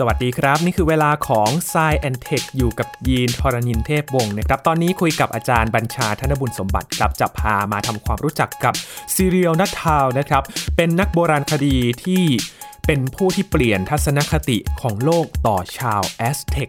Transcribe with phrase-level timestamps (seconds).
[0.00, 8.74] สวัสดีครับ นี่คือเวลาของ s ซแอนเทคอยู่กับยีนทรณินเทพวงศ์นะครับ ตอนนี้คุยกับอาจารย์บัญชาธนบุญสมบัติครับจะพามาทำความรู้จักกับ
[9.14, 10.42] Zelia Nuttall นะครับ
[10.76, 12.24] เป็นนักโบราณคดีที่
[12.86, 16.68] เป็นผู้ที่เปลี่ยนทัศนคติของโลกต่อชาวแอสเท็ก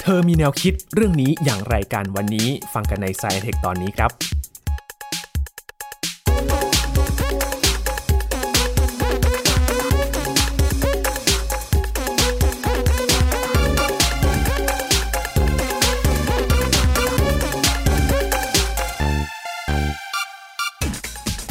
[0.00, 4.39] เธอมีแนวคิดเรื่องนี้อย่างไรกันวันนี้ ฟังกันใน s ซแอนเทคตอนนี้ครับ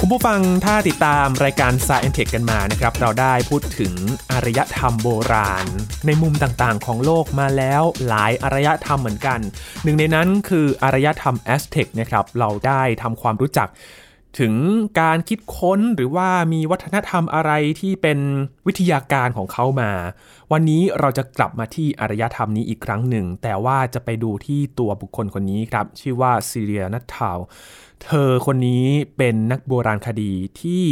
[0.10, 3.94] คุณผู้ฟังถ้าติดตามรายการ Science Tech กันมานะครับ เราได้พูดถึง
[4.32, 5.66] อารยธรรมโบราณ
[6.06, 9.40] ในมุมต่างๆ ของโลกมาแล้วหลายอารยธรรมเหมือนกัน
[9.84, 13.68] หนึ่งในนั้นคืออารยธรรมแอสเท็กนะครับ เราได้ทำความรู้จัก
[14.40, 14.54] ถึง
[15.02, 17.52] การคิดค้นหรือว่ามีวัฒนธรรมอะไร
[17.82, 18.20] ที่เป็น
[18.68, 19.92] วิทยาการของเขามา
[20.52, 27.38] วันนี้เราจะกลับมาที่อารยธรรมนี้อีกครั้งหนึ่ง แต่ว่าจะไปดูที่ตัวบุคคลคนนี้ครับ ชื่อว่าซีเรียนัททาว
[28.04, 28.86] เธอคนนี้
[29.18, 30.86] เป็นนักโบราณคดีที่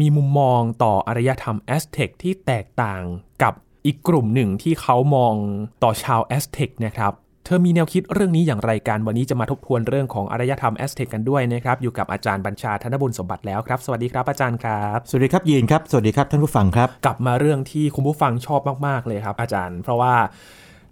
[0.00, 3.02] มีมุมมองต่ออารยธรรมแอสเท็กที่แตกต่าง
[3.42, 3.54] กับ
[3.86, 5.34] อีกกลุ่มหนึ่งที่เขามอง
[5.82, 7.12] ต่อชาวแอสเท็กนะครับ
[7.44, 20.14] เธอมีแนวคิดเรื่องนี้อย่างไรกัน วันนี้จะมาทบทวนเรื่องของอารยธรรมแอสเท็กกันด้วยนะครับ อยู่กับอาจารย์บัญชาธนบุญสมบัติแล้วครับ สวัสดีครับอาจารย์ครับ สวัสดีครับยีนครับ สวัสดีครับท่านผู้ฟังครับ กลับมาเรื่องที่คุณผู้ฟังชอบมาก ๆ เลยครับ อาจารย์ เพราะว่า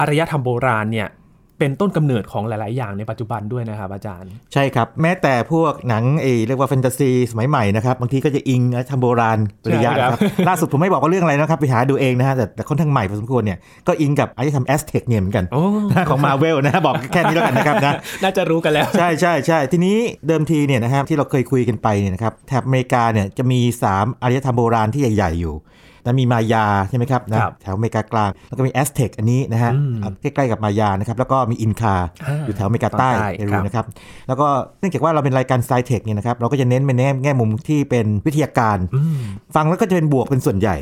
[0.00, 1.08] อารยธรรมโบราณเนี่ย
[1.58, 15.44] เป็นต้นกำเนิดของหลาย ๆ อย่างในปัจจุบันด้วยนะครับอาจารย์ ใช่ครับ แม้แต่พวกหนังเอเรียกว่าแฟนตาซีสมัยใหม่นะครับบางทีก็จะอิงทำโบราณปริยาครับล่าสุดผมไม่บอกว่าเรื่องอะไรนะครับ ไปหาดูเองนะฮะแต่แต่ค่อนข้างใหม่พอสมควรเนี่ยก็อิงกับอารยธรรมแอสเท็กเนี่ยเหมือนกัน
[16.08, 23.60] ของมาเวลนะบอกแค่นี้แล้วกันนะครับนะน่าจะรู้กันแล้ว ใช่ใช่ใช่ทีนี้เดิมทีเนี่ยนะครับที่เราเคยคุยกันไปเนี่ยนะครับแถบอเมริกาเนี่ยจะมี
[23.92, 25.54] 3อารยธรรมโบราณที่ใหญ่ ๆ อยู่
[26.06, 29.72] นะมีมายาใช่ไหมครับนะแถวอเมริกากลาง แล้วก็มีแอสเท็กอันนี้นะฮะ
[30.20, 31.94] ใกล้ๆกับมายานะครับแล้วก็มีอินคา
[32.46, 33.84] อยู่แถวอเมริกาใต้เอรูนะครับ
[34.28, 34.46] แล้วก็
[34.78, 38.78] เนื่องจากว่าเราเป็นรายการไซเทคเนี่ยนะครับเราก็จะเน้นไปแง่แง่มุมที่เป็นวิทยาการ
[39.54, 40.76] ฟังแล้วก็จะเป็นบวกเป็นส่วนใหญ่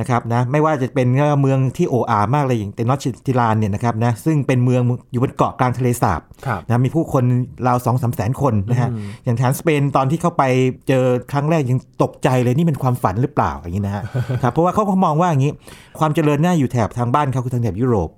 [0.00, 1.08] นะครับนะไม่ว่าจะเป็น
[1.40, 6.20] เมืองที่โออามากเลยอย่างเตนอชติลานเนี่ยนะครับนะซึ่งเป็นเมืองอยู่บนเกาะกลางทะเลสาบ
[6.66, 7.24] นะมีผู้คน
[7.66, 8.88] ราวสองสามแสนคนนะฮะ
[9.24, 10.42] อย่างแถนสเปนตอนที่เข้าไป
[10.88, 14.02] เจอครั้งแรกยังตกใจเลยนี่เป็นความฝันหรือเปล่าอย่างนี้นะฮะ
[14.42, 15.52] ครับเพราะว่าเขามองว่าอย่างนี้
[15.98, 18.08] ความเจริญน่าอยู่แถบทางบ้านเขาคือทางแถบยุโรป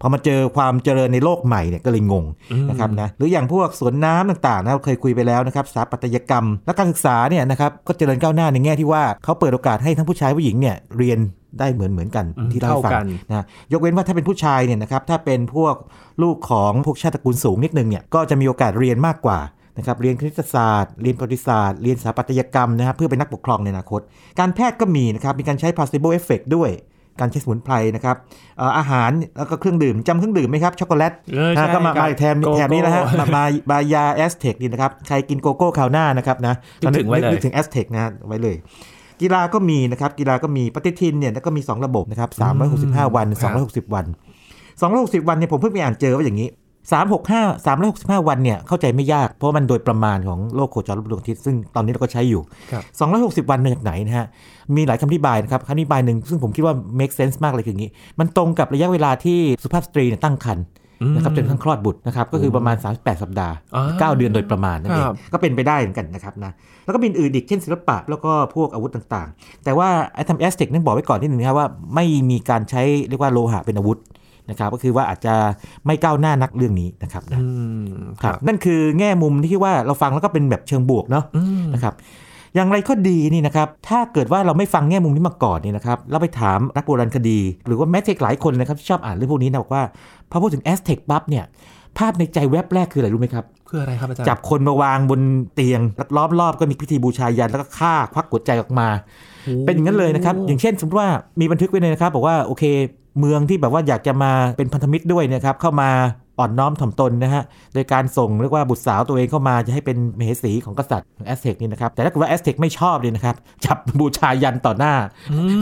[0.00, 2.24] พอมาเจอความเจริญในโลกใหม่เนี่ยก็เลยงง
[2.70, 11.18] นะครับนะหรืออย่างพวกสวนน้ำต่างๆนะเราเคยคุยไปแล้วนะครับสถาปัตยกรรม และการศึกษาเนี่ยนะครับก็เจริญก้าวหน้าในแง่ที่ว่าเขาเปิดโอกาสให้ทั้งผู้ชายผู้หญิงเนี่ยเรียน
[11.58, 12.92] ได้เหมือนเหมือนกันที่ได้ฟัง
[13.28, 15.74] นะยกเว้นว่าถ้าเป็นผู้ชายเนี่ยนะครับถ้าเป็นพวก
[16.22, 19.38] ลูกของพวกชาติตระกูลสูงนิดนึงเนี่ยก็จะมีโอกาสเรียนมากกว่า
[19.76, 24.00] นะครับเรียนคณิตศาสตร์ เรียนประวัติศาสตร์ เรียนสถาปัตยกรรมนะครับเพื่อเป็นนักปกครองในอนาคต
[24.40, 26.70] การแพทย์ก็มีนะครับมีการใช้ placebo effect ด้วย
[27.20, 28.16] การใช้สมุนไพรนะครับ
[28.78, 31.12] อาหารแล้วก็เครื่องดื่มจำเครื่องดื่มไหมครับช็อกโกแลต
[31.74, 33.02] ก็มามาแถบแถบนี้นะฮะ
[33.36, 36.54] มามายาแอสเทคนี่นะครับใครกินโกโก้คราวหน้านะครับนะ
[36.92, 38.56] นึกนึกถึงแอสเทคนะไว้เลย
[39.20, 42.30] กีฬาก็มีนะครับกีฬาก็มีปฏิทินเนี่ยก็มี 2 ระบบนะครับ
[42.72, 43.26] 365 วัน
[43.60, 44.06] 260 วัน
[44.66, 46.48] 260 วันเนี่ยผมเพิ่งไปอ่านเจอว่าอย่างนี้
[46.92, 52.42] 365 365 วันเนี่ยเข้าใจไม่ยากเพราะมันโดยประมาณของโลกโคจรรอบดวงอาทิตย์ซึ่งตอนนี้เราก็ใช้อยู่
[53.44, 54.26] 260 วันมาจากไหนนะฮะ
[54.76, 60.66] มีหลายคำอธิบายนะครับคำอธิบายหนึ่งซึ่งผมคิดว่า make sense มากเลยคืออย่างนี้ มันตรงกับระยะเวลาที่สุภาพสตรีตั้งครรภ์
[61.14, 66.52] นะครับจนทั้งคลอดบุตรนะครับก็คือประมาณ 38 สัปดาห์ 9 เดือนโดยประมาณนั่นเองก็เป็นไปได้เหมือนกันนะครับนะ
[66.84, 73.98] แล้วก็มีอื่นอีกเช่นศิลปะแล้วก็พวกอาวุธต่างๆ แต่ว่าไอ้ทำแอสเทคนั้นบอกไว้ก่อนที่หนึ่งนะครับว่าไม่มีการใช้เรียกว่าโลหะเป็นอาวุธ
[74.50, 75.34] นะครับก็คือว่าอาจจะ
[75.86, 77.38] ไม่ก้าวหน้านักเรื่องนี้นะครับนะ
[78.22, 81.24] ครับนั่นคือแง่มุมที่ว่าเราฟังแล้วก็เป็นแบบเชิงบวกเนาะ
[81.74, 81.94] นะครับ
[82.54, 89.82] อย่างไรก็ดีนี่นะครับ ถ้าเกิดว่าเราไม่ฟังแง่มุมนี้มาก่อนนี่นะครับ เราไปถามนักโบราณคดี หรือว่าแม้แต่หลายคนนะครับที่ชอบอ่านเรื่องพวกนี้นะบอกว่า
[90.30, 91.44] พอพูดถึงแอสเทคปั๊บเนี่ย
[91.98, 95.20] ภาพในใจแวบแรกคืออะไรรู้ไหมครับคืออะไรครับอาจารย์จับคนมาวางบน
[95.54, 95.80] เตียง
[96.16, 98.88] ล้อมรอบก็มีพิธีบูชายันแล้วก็ฆ่าควักหัวใจออกมา
[99.66, 101.08] เป็นอย่างนั้นเลยนะครับ อย่างเช่นสมมติว่า
[101.40, 102.64] มีบันทึกไว้เลยนะครับ บอกว่าโอเค
[103.18, 105.90] เมืองที่แบบว่าอยากจะมาเป็นพันธมิตรด้วยนะครับเข้ามา
[106.38, 107.42] อ่อนน้อมถ่อมตนนะฮะ
[107.74, 113.34] โดยการส่งเรียกว่าบุตรสาวตัวเองเข้ามาจะให้เป็นมเหสีของกษัตริย์แอสเทกนี่นะครับ แต่ถ้าเกิดว่าแอสเทกไม่ชอบเลยนะครับ
[113.64, 114.94] จับบูชายัญต่อหน้า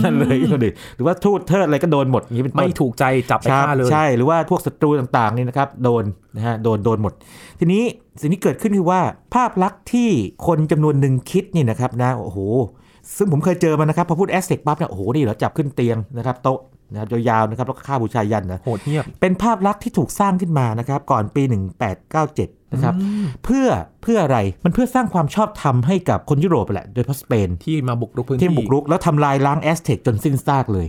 [0.03, 6.05] นั่นเลยก็เลยหรือว่าทูตเทิดอะไรก็โดนหมดนี้เป็นไม่ถูกใจจับไปฆ่าเลย ใช่ หรือว่าพวกศัตรูต่างๆนี่นะครับโดน
[6.37, 7.13] นะฮะโดนโดนหมด
[7.61, 7.83] ทีนี้
[8.21, 9.01] สิ่งที่เกิดขึ้นคือว่า
[9.35, 10.11] ภาพลักษณ์ที่
[10.47, 12.39] คนจำนวนหนึ่งคิดนี่นะครับนะโอ้โห
[13.17, 16.59] ซึ่งผมเคยเจอมานะครับพอพูดแอสเทกปั๊บเนี่ยโอ้โหนี่เหรอจับขึ้นเตียงนะครับโต๊ะ
[16.93, 21.43] นะครับยาวๆนะครับแล้วก็ฆ่าบูชายัญนะโหดเหี้ยเป็นภาพลักษณ์ที่ถูกสร้างขึ้นมานะครับก่อนปี
[22.09, 22.95] 1897 นะครับ
[23.45, 23.67] เพื่อ
[24.03, 30.87] เพื่ออะไรมันเพื่อสร้างความชอบธรรมให้กับคนยุโรปแหละ โดยเฉพาะสเปน ที่มาบุกรุกพื้นที่ที่บุกรุก แล้วทำลายล้างแอสเท็กจนสิ้นซากเลย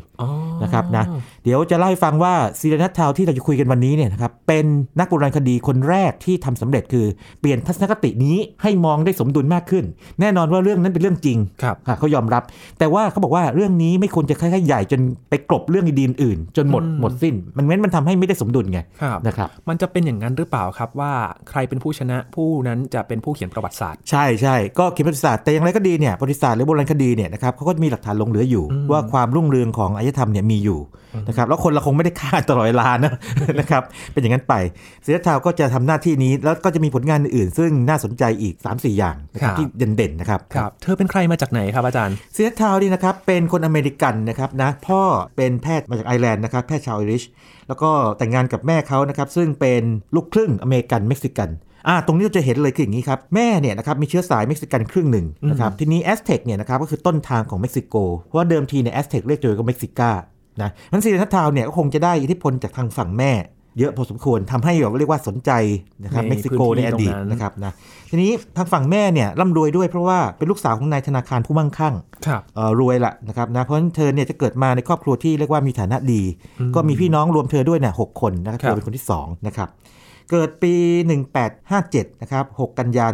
[0.63, 1.04] นะครับนะ
[1.44, 4.65] เดี๋ยวจะเล่าให้ฟังว่าซีเรนัททาวที่เราจะคุยกันวันนี้เนี่ยนะครับเป็น
[5.00, 7.06] นักโบราณคดีคนแรกที่ทำสำเร็จคือ
[7.39, 9.86] เปลี่ยนทัศนคตินี้ให้มองได้สมดุลมากขึ้น
[10.19, 12.44] แน่นอนว่าเรื่องนั้นเป็นเรื่องจริงครับค่ะเขายอมรับ
[12.80, 21.13] แต่ว่าเขาบอกว่าเรื่องนี้ไม่ควรจะค่อยๆใหญ่จนไปกลบเรื่องดีๆอื่น จนหมดอืมหมดสิ้น มันงั้นมันทำให้ไม่ได้สมดุลไงครับนะครับมันจะเป็นอย่างนั้นหรือเปล่าครับว่า
[21.50, 30.80] ใครเป็นผู้ชนะผู้นั้นจะเป็นผู้เขียนประวัติศาสตร์ ใช่ใช่ก็เขียนประวัติศาสตร์แต่อย่างไรก็ดีเนี่ยประวัติศาสตร์หรือโบราณคดีเนี่ยนะครับเขาก็มีหลักฐานหลงเหลืออยู่ ว่าความรุ่งเรืองของอารยธรรมเนี่ยมีอยู่
[31.28, 33.14] นะครับแล้วคนเราคงไม่ได้ฆ่าตลอดเวลานะ
[33.60, 34.54] นะครับเป็นอย่างนั้นไป
[35.04, 45.02] เสียทาวก็จะทำหน้าที่นี้ แล้วก็จะมีผลงานอื่นๆซึ่งน่าสนใจอีก 3-4 อย่างนะครับครับที่เด่นๆนะครับครับเธอเป็นใครมาจากไหนครับอาจารย์เซียทาวนี่นะครับเป็นคนอเมริกันนะครับนะพ่อ
[45.36, 47.24] เป็นแพทย์มาจากไอร์แลนด์นะครับแพทย์ชาวไอริช
[47.68, 49.84] แล้วก็แต่งงานกับแม่เขานะครับซึ่งเป็น
[50.16, 51.50] ลูกครึ่งอเมริกันเม็กซิกัน
[51.88, 60.12] อ่าตรงนี้เราจะเห็นเลยคืออย่างนี้ครับ แม่เนี่ยนะครับมีเชื้อสายเม็กซิกันครึ่งหนึ่งนะครับทีนี้แอสเท็กเนี่ยนะครับก็คือต้นทางของเม็กซิโก เพราะว่าเดิมทีเนี่ยแอสเท็กเรียกตัวเองว่าเม็กซิกา
[60.62, 63.32] นะนั้น Zelia Nuttall เนี่ยก็คงจะได้อิทธิพลจากทางฝั่งแม่
[63.80, 65.52] เยอะพอสมควรทำให้แบบว่าเรียกว่าสนใจ
[66.04, 67.74] นะครับในเม็กซิโกพื้นที่ในอดีตตรงนั้นนะครับนะ
[68.10, 71.96] ทีนี้ทางฝั่งแม่เนี่ยร่ำรวยด้วยเพราะว่าเป็นลูกสาวของนายธนาคารผู้มั่งคั่ง
[72.28, 76.22] ครับเอ่อรวยละนะครับนะเพราะฉะนั้นเธอเนี่ยจะเกิดมาในครอบครัวที่เรียกว่ามีฐานะดี
[76.76, 79.70] ก็มีพี่น้องรวมเธอด้วยเนี่ยหกคนนะครับครับเธอเป็นคนที่2นะครับ
[80.31, 80.74] เกิดปี
[81.48, 83.14] 1857 นะครับ 6 กันยายน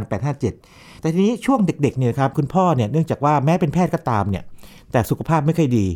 [0.49, 4.43] 1857 แต่ทีนี้ช่วงเด็กๆเนี่ยครับคุณพ่อเนี่ยเนื่องจากว่าแม้เป็นแพทย์ก็ตามเนี่ย
[4.91, 5.87] แต่สุขภาพไม่ค่อยดี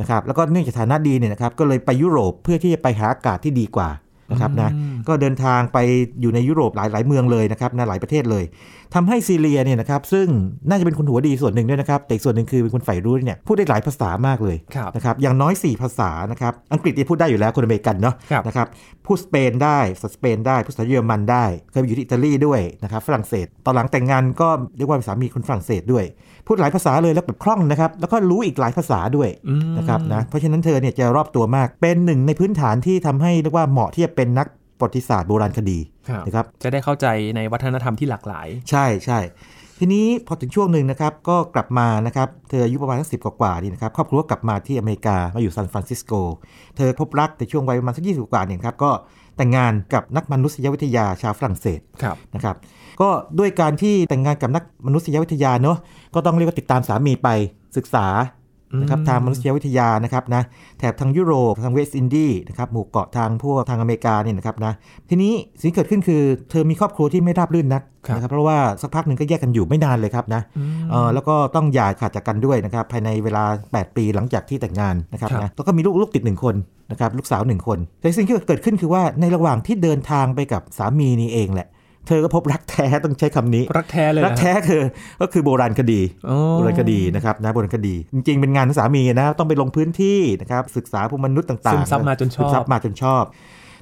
[0.00, 3.88] นะครับแล้วก็เนื่องจากฐานะดีเนี่ยนะครับก็เลยไปยุโรปเพื่อที่จะไปหาอากาศที่ดีกว่า
[4.30, 4.70] นะครับนะ
[5.08, 5.78] ก็เดินทางไป
[6.20, 8.44] อยู่ในยุโรปหลายหลายเมืองเลยนะครับนะหลายประเทศเลย
[8.94, 10.26] ทำให้ซีเรียเนี่ยนะครับซึ่ง
[10.68, 18.66] น่าจะเป็นคนหัวดีส่วนหนึ่งด้วยนะครับแต่อีกส่วนหนึ่งคือเป็นคนใฝ่รู้เนี่ยพูดได้หลายภาษามากเลยครับนะครับอย่างน้อย 4 ภาษานะครับอังกฤษเนี่ยพูดได้อยู่แล้วคนอเมริกันเนาะครับนะครับ
[19.06, 26.04] พูดสเปนได้ภาษาสเปนได้พูดภาษาเยอรมันได้ เคยไปอยู่ที่อิตาลีด้วยนะครับฝรั่งเศส ตอนหลังแต่งงานก็เรียกว่าเป็นสามีคนฝรั่งเศสด้วย
[26.48, 34.46] พูดหลายภาษาเลยแล้วแบบคล่องนะครับ แล้วก็รู้อีกหลายภาษาด้วยอืมนะครับนะเพราะฉะนั้นเธอเนี่ยจะรอบตัวมากเป็นหนึ่งในพื้นฐานที่ทำให้เรียกว่าเหมาะที่จะเป็นนัก
[34.78, 35.78] ประวัติศาสตร์โบราณคดี
[36.08, 37.06] ครับนะครับจะได้เข้าใจ
[37.36, 39.18] ในวัฒนธรรมที่หลากหลาย ใช่ใช่
[39.78, 46.12] ทีนี้พอถึงช่วงหนึ่งนะครับก็กลับมานะครับเธออายุประมาณสักสิบกว่าๆนี่นะครับครอบครัวกลับมาที่อเมริกามาอยู่ซานฟรานซิสโก
[46.76, 48.90] เธอพบรักในช่วงวัยประมาณสักยี่สิบกว่าเนี่ยครับก็
[49.36, 52.56] แต่งงานกับนักมนุษยวิทยาชาวฝรั่งเศสครับนะครับ
[53.00, 53.08] ก็
[53.38, 55.78] ด้วยการที่แต่งงานกับนักมนุษยวิทยาเนอะ
[56.14, 57.28] ก็ต้องเรียกว่าติดตามสามีไป
[57.76, 58.06] ศึกษา
[58.80, 60.42] นะครับอืมทางมนุษยวิทยานะครับนะ
[60.78, 64.72] แถบทางยุโรปทางเวสต์อินดีนะครับหมู่เกาะทางพวกทางอเมริกาเนี่ยนะครับนะ
[65.08, 70.42] ทีนี้สิ่งที่เกิดขึ้นคือ เธอมีครอบครัวที่ไม่ราบรื่นนักครับนะครับเพราะว่าสักพักหนึ่งก็แยกกันอยู่ไม่นานเลยครับนะ
[70.90, 76.54] เออแล้วก็ต้องหย่าขาดจากกันด้วยนะครับภายในเวลา 8 ปีหลังจากที่แต่งงานนะครับครับนะแล้วก็มีลูกลูกติดหนึ่งคน
[76.90, 81.68] นะครับลูกสาวหนึ่งคน แต่สิ่งที่เกิดขึ้นคือว่าในระหว่างที่เดินทางไปกับสามีนี่เองแหละ
[82.08, 84.82] เธอก็พบรักแท้ต้องใช้คำนี้ รักแท้เลยรักแท้คือ
[85.20, 93.24] ก็คือโบราณคดีโอ้โบราณคดีนะครับนะโบราณคดี จริง ๆ เป็นงานของสามีนะต้องไปลงพื้นที่นะครับศึกษาภูมิมนุษย์ต่างๆซึมซับมาจนชอบซึมซับมาจนชอบ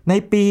[0.09, 0.43] ในปี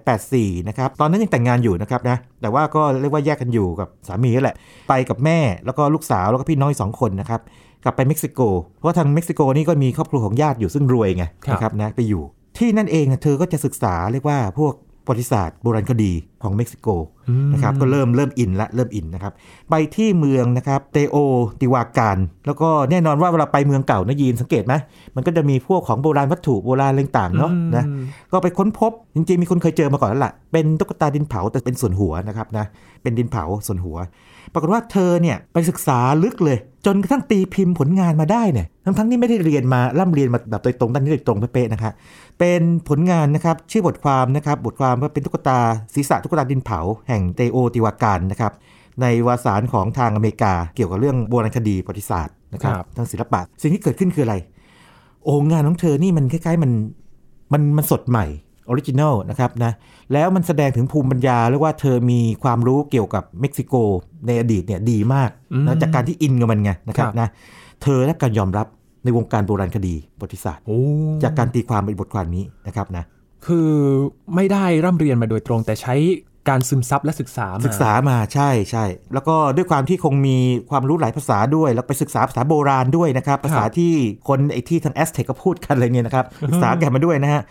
[0.00, 4.56] 1884 นะครับ ตอนนั้นยังแต่งงานอยู่นะครับนะแต่ว่าก็เรียกว่าแยกกันอยู่กับสามีนั่นแหละ
[4.88, 7.40] ไปกับแม่แล้วก็ลูกสาวแล้วก็พี่น้องอีกสองคนนะครับ
[7.84, 8.40] กลับไปเม็กซิโก
[8.76, 12.22] เพราะว่าทางเม็กซิโกนี่ก็มีครอบครัวของญาติอยู่ซึ่งรวยไงนะครับนะไปอยู่
[12.58, 14.72] ที่นั่นเองเธอก็จะศึกษาเรียกว่าพวก
[15.06, 16.12] ประวัติศาสตร์โบราณคดี
[16.42, 16.88] ของเม็กซิโก
[17.28, 19.32] อืมนะครับก็เริ่มเริ่มอินละเริ่มอินนะครับ
[19.70, 21.16] ไปที่เมืองนะครับเตโอ
[21.60, 24.74] ติวาการแล้วก็แน่นอนว่าเวลาไปเมืองเก่านะยีนสังเกตไหม
[25.16, 32.64] มันก็จะมีพวกของโบราณวัตถุโบราณอะไรต่างๆเนาะนะอืมก็ไปค้นพบจริงๆมีคนเคยเจอมาก่อนแล้วล่ะเป็นตุ๊กตาดินเผาแต่เป็นส่วนหัวนะครับนะ
[33.02, 33.96] เป็นดินเผาส่วนหัว
[34.52, 41.90] ปรากฏว่าเธอเนี่ยไปศึกษาลึกเลย จนกระทั่งตีพิมพ์ผลงานมาได้เนี่ยทั้งๆที่ไม่ได้เรียนมาร่ำเรียนมาแบบโดยตรงด้านนี้โดยตรงเป๊ะๆนะคะ
[42.38, 45.60] เป็นผลงานนะครับชื่อบทความนะครับบทความว่าเป็นตุ๊กตา
[45.94, 48.52] ศีรษะตุ๊กตาดินเผา แห่งเตโอติวากานนะครับ
[49.00, 54.36] ในวารสารของทางอเมริกา เกี่ยวกับเรื่องโบราณคดีประวัติศาสตร์นะครับครับทางศิลปะสิ่งที่เกิดขึ้นคืออะไร
[55.24, 56.72] โอ้งานของเธอนี่มันคล้ายๆมัน
[57.52, 58.26] มันมันสดใหม่
[58.68, 59.72] original นะครับนะ
[60.12, 63.74] แล้วมันแสดงถึงภูมิปัญญาเรียกว่าเธอมีความรู้เกี่ยวกับเม็กซิโก
[64.26, 67.28] ในอดีตเนี่ยดีมากอืมนะจากการที่อินกับมันไงนะครับครับนะ
[67.82, 68.66] เธอได้รับการยอมรับ
[69.04, 70.80] ในวงการโบราณคดีประวัติศาสตร์โอ้
[71.22, 73.04] จากการตีความในบทความนี้นะครับนะ
[73.46, 73.70] คือ
[74.34, 75.94] ไม่ได้ร่ำเรียนมาโดยตรงแต่ใช้
[76.48, 80.36] การซึมซับและศึกษามาศึกษามาใช่ใช่แล้วก็ด้วยความที่คงมี
[80.70, 83.92] ความรู้หลายภาษาด้วย แล้วไปศึกษาภาษาโบราณด้วยนะครับ ภาษาที่
[84.28, 87.42] คนไอ้ที่ทางแอสเทคก็พูดกันอะไรเนี่ยนะครับศึกษาแกนมาด้วยนะฮะ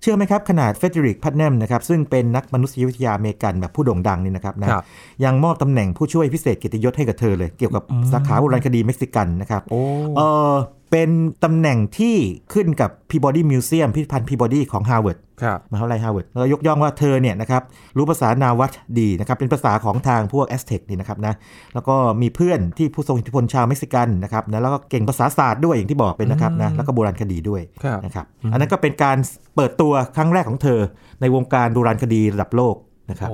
[0.00, 4.84] เชื่อไหมครับ ขนาด Frederic Putnam นะครับซึ่งเป็นนักมนุษยวิทยาอเมริกันแบบผู้โด่งดังนี่นะครับนะครับ
[5.24, 9.80] ยังมอบตำแหน่งผู้ช่วยพิเศษเกียรติยศให้กับเธอเลย เกี่ยวกับสาขาโบราณคดีเม็กซิกันนะครับโอ้
[10.16, 10.20] เอ
[10.52, 10.54] อ
[10.90, 11.10] เป็น
[11.44, 12.16] ตำแหน่งที่
[12.52, 17.62] ขึ้นกับ Peabody Museum พิพิธภัณฑ์ Peabody ของ Harvard ครับมหาวิทยาลัยฮาร์วาร์ดแล้วยกย่องว่าเธอเนี่ยนะครับ
[17.96, 21.34] รู้ภาษานาวัตล์ดีนะครับเป็นภาษาของทางพวกแอสเท็กนี่นะครับนะ
[21.74, 27.62] แล้วก็มีเพื่อนที่ผู้ทรงอิทธิพลชาวเม็กซิกันนะครับนะแล้วก็เก่งภาษาศาสตร์ด้วยอย่างที่บอกเป็นนะครับนะแล้วก็โบราณคดีด้วย
[28.04, 29.16] นะครับอันนั้นก็เป็นการ
[29.56, 30.80] เปิดตัวครั้งแรกของเธอ
[31.20, 32.74] ในวงการโบราณคดีระดับโลก
[33.10, 33.30] นะครับ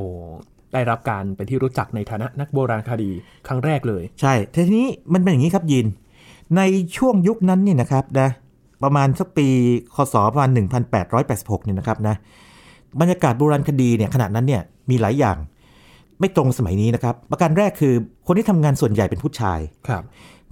[0.73, 3.11] ได้รับการเป็นที่รู้จักในฐานะนักโบราณคดี
[3.47, 5.87] ครั้งแรกเลย ใช่ทีนี้มันเป็นอย่างนี้ครับยิน
[6.57, 6.61] ใน
[6.97, 8.29] ช่วงยุคนั้นนี่นะครับนะ
[8.83, 9.49] ประมาณสักปี
[9.95, 10.51] คศประมาณ
[11.09, 12.15] 1886เนี่ยนะครับนะ
[13.01, 15.37] บรรยากาศโบราณคดีเนี่ยขณะนั้นเนี่ยมีหลายอย่าง
[16.21, 17.95] ไม่ตรงสมัยนี้นะครับ ประการแรกคือ
[18.27, 19.59] คนที่ทำงานส่วนใหญ่เป็นผู้ชาย
[19.89, 20.03] ครับ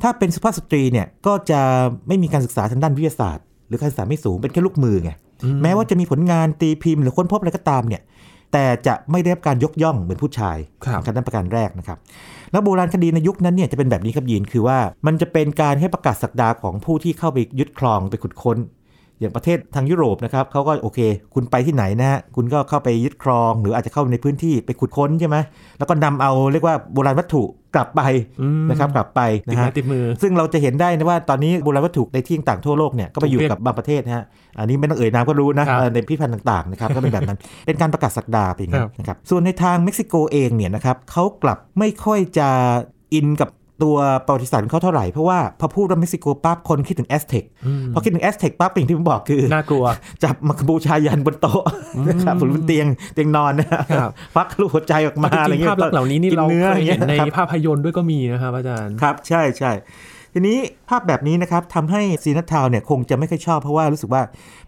[0.03, 1.61] ถ้าเป็นสุภาพสตรีเนี่ยก็จะ
[2.09, 5.11] ไม่มีการศึกษาทางด้านวิทยาศาสตร์ หรือการศึกษาไม่สูงเป็นแค่ลูกมือไง
[5.63, 8.03] แม้ว่าจะมีผลงานตีพิมพ์หรือค้นพบอะไรก็ตามเนี่ย
[8.53, 10.57] แต่จะไม่ได้รับการยกย่องเหมือนผู้ชาย
[11.05, 11.99] การนั้นประการแรกนะครับ
[12.53, 18.59] แล้วโบราณคดีในยุคนั้นเนี่ยจะเป็นแบบนี้ครับยีนคือว่ามันจะเป็นการให้ประกาศสักดาของผู้ที่เข้าไปยึดครองไปขุดค้น
[19.23, 21.00] อย่างประเทศทางยุโรปนะครับเขาก็โอเค
[21.35, 25.37] คุณไปที่ไหนนะฮะคุณก็เข้าไปยึดครอง หรืออาจจะเข้าในพื้นที่ไปขุดค้นใช่ไหม
[25.79, 27.43] แล้วก็นำเอาเรียกว่าโบราณวัตถุ
[27.75, 28.02] กลับไป
[28.71, 34.25] นะครับกลับไปนะฮะติดมือ ซึ่งเราจะเห็นได้นะว่าตอนนี้โบราณวัตถุในที่ต่างทั่วโลกเนี่ยก็ไปอยู่กับบางประเทศนะฮะ
[34.59, 42.49] อันนี้ไม่ต้องเอ่ยนามก็รู้นะในพิพิธภัณฑ์ต่างๆนะครับก็เป็นแบบนั้นเป็นการประกาศศักดาเป็นอย่างนี้นะครับส่วนในทางเม็กซิโกเองเนี่ยนะครับเขากลับไม่ค่อยจะ
[43.14, 43.49] อินกับ
[43.83, 43.97] ตัว
[44.27, 47.45] ประวัติศาสตร์เขาเท่าไหร่ เพราะว่าพอพูดว่าเม็กซิโกปั๊บคนคิดถึงแอสเท็ก
[47.95, 49.85] พอคิดถึงแอสเท็กปั๊บอย่างที่ผมบอกคือ น่ากลัว
[50.25, 51.62] จับมาบูชายันบนโต๊ะ
[52.09, 59.73] นะครับบนเตียงเตียงนอนนะครับควักลูกหัวใจออกมาอะไรเงี้ยภาพเหล่านี้นี่เราเคยเห็นในภาพยนตร์ด้วยก็มีนะครับอาจารย์ครับ ใช่ใช่
[60.33, 60.59] ทีนี้
[60.89, 64.23] ภาพแบบนี้นะครับทำให้ซีนัททาวเนี่ยคงจะไม่ค่อยชอบเพราะว่ารู้สึกว่า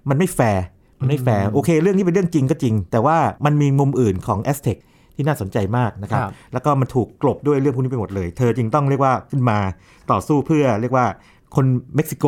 [0.09, 0.65] มันไม่แฟร์
[1.01, 4.77] มันไม่แฟร์โอเค เรื่องนี้เป็นเรื่องจริงก็จริง แต่ว่ามันมีมุมอื่นของแอสเท็ก
[5.17, 6.21] ที่น่าสนใจมากนะครับ
[6.53, 9.59] แล้วก็มันถูกกลบด้วยเรื่องพวกนี้ไปหมดเลย เธอจึงต้องเรียกว่าขึ้นมา
[10.11, 11.07] ต่อสู้เพื่อเรียกว่า
[11.57, 12.27] คนเม็กซิโก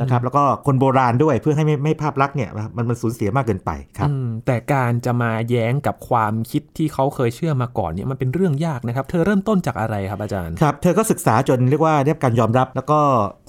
[0.00, 4.08] นะครับแล้วก็คนโบราณด้วยเพื่อให้ไม่ไม่ภาพลักษณ์เนี่ยมันมันสูญเสียมากเกินไปครับ
[4.46, 12.98] แต่การจะมาแย้งกับความคิดที่เขาเคยเชื่อมาก่อนเนี่ยมันเป็นเรื่องยากนะครับ เธอเริ่มต้นจากอะไรครับอาจารย์ครับเธอก็ศึกษาจนเรียกว่าได้รับการยอมรับ แล้วก็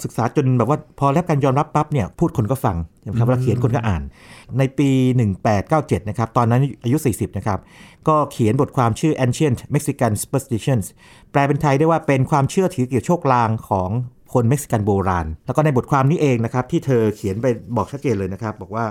[0.03, 4.01] ศึกษาจนแบบว่าพอได้รับการยอมรับปั๊บเนี่ยพูดคนก็ฟังนะครับเวลาเขียนคนก็อ่าน
[4.57, 4.89] ในปี
[5.49, 7.59] 1897 นะครับ ตอนนั้นอายุ 40 นะครับ
[8.07, 10.85] ก็เขียนบทความชื่อ Ancient Mexican Superstitions
[11.31, 13.89] แปลเป็นไทยได้ว่าเป็นความเชื่อถือเกี่ยวโชคลางของ
[14.33, 18.85] คนเม็กซิกันโบราณ แล้วก็ในบทความนี้เองนะครับที่เธอเขียนไปบอกชัดเจนเลยนะครับบอกว่า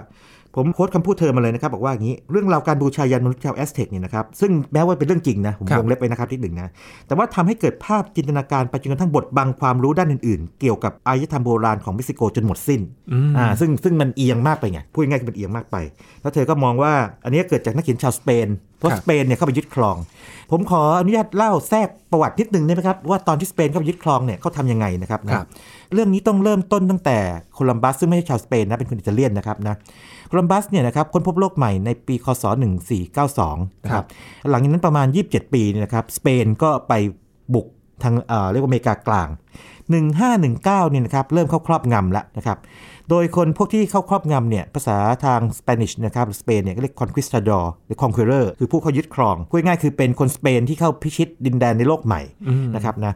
[0.56, 6.68] ผม quote คำพูดเธอมาเลยนะครับ บอกว่าอย่างนี้เรื่องราวการบูชายันมนุษย์ชาวแอสเท็กเนี่ยนะครับซึ่งแม้ว่าเป็นเรื่องจริงนะ ผมวงเล็บไปนะครับที่หนึ่งนะ
[7.06, 12.80] แต่ว่าทำให้เกิดภาพจินตนาการไปจนกระทั่งบทบังความรู้ด้านอื่นๆ เกี่ยวกับอารยธรรมโบราณของเม็กซิโกจนหมดสิ้น
[13.38, 15.76] อ่าซึ่งซึ่งมันเอียงมากไปไงพูดง่ายๆมันเอียงมากไป
[16.22, 16.92] แล้วเธอก็มองว่า
[17.24, 18.48] อันนี้เกิดจากนักเขียนชาวสเปน
[18.82, 19.96] เพราะสเปนเนี่ยเข้าไปยึดครอง
[20.50, 25.34] ผมขออนุญาตเล่าแทรกประวัตินิดนึงได้ไหมครับ ว่าตอนที่สเปนเข้าไปยึดครองเนี่ยเขาทำยังไงนะครับนะ
[25.92, 27.18] เรื่องนี้ต้องเริ่มต้นตั้งแต่
[27.54, 29.74] โคลัมบัสซึ่งไม่ใช่ชาวสเปนนะเป็นคนอิตาเลียนนะครับนะ
[30.28, 32.44] โคลัมบัสเนี่ยนะครับค้นพบโลกใหม่ในปีคศ
[33.14, 34.04] 1492นะครับ
[34.50, 36.92] หลังจากนั้นประมาณ 27 ปีเนี่ยนะครับสเปนก็ไป
[37.54, 37.66] บุก
[38.02, 39.28] ทางเอ่อเรียกว่าอเมริกากลาง
[39.90, 42.58] 1519เนี่ยนะครับเริ่มเข้าครอบงำแล้วนะครับ
[43.10, 52.20] โดยคนพวกที่เข้าครอบงำเนี่ยภาษาทาง Spanish นะครับสเปนเนี่ยก็เรียก conquistador หรือ conqueror คือผู้เข้ายึดครองพูดง่ายคือเป็นคนสเปนที่เข้าพิชิตดินแดนในโลกใหม่
[52.74, 53.12] นะครับนะ